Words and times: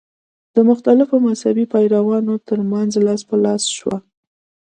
د 0.55 0.57
مختلفو 0.69 1.15
مذهبي 1.27 1.65
پیروانو 1.73 2.33
تر 2.47 2.59
منځ 2.71 2.91
لاس 3.05 3.21
په 3.29 3.35
لاس 3.43 3.63
شوه. 3.77 3.97